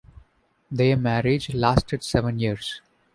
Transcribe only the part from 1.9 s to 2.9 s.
seven years.